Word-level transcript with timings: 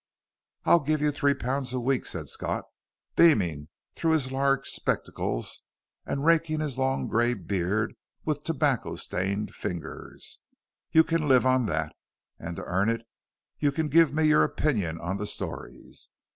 "I'll 0.65 0.79
give 0.79 0.99
you 0.99 1.11
three 1.11 1.35
pounds 1.35 1.73
a 1.73 1.79
week," 1.79 2.07
said 2.07 2.27
Scott, 2.27 2.65
beaming 3.15 3.67
through 3.95 4.13
his 4.13 4.31
large 4.31 4.67
spectacles 4.67 5.61
and 6.07 6.25
raking 6.25 6.59
his 6.59 6.75
long 6.79 7.07
gray 7.07 7.35
beard 7.35 7.93
with 8.25 8.43
tobacco 8.43 8.95
stained 8.95 9.53
fingers, 9.53 10.39
"you 10.91 11.03
can 11.03 11.27
live 11.27 11.45
on 11.45 11.67
that, 11.67 11.93
and 12.39 12.55
to 12.55 12.63
earn 12.63 12.89
it 12.89 13.05
you 13.59 13.71
can 13.71 13.89
give 13.89 14.11
me 14.11 14.23
your 14.23 14.43
opinion 14.43 14.99
on 14.99 15.17
the 15.17 15.27
stories. 15.27 16.09